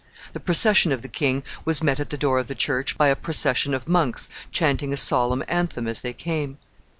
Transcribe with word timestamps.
The 0.33 0.39
procession 0.39 0.91
of 0.91 1.03
the 1.03 1.07
king 1.07 1.43
was 1.63 1.83
met 1.83 1.99
at 1.99 2.09
the 2.09 2.17
door 2.17 2.39
of 2.39 2.47
the 2.47 2.55
church 2.55 2.97
by 2.97 3.09
a 3.09 3.15
procession 3.15 3.75
of 3.75 3.87
monks 3.87 4.29
chanting 4.51 4.91
a 4.91 4.97
solemn 4.97 5.43
anthem 5.47 5.85
as 5.87 6.01
they 6.01 6.11
came. 6.11 6.57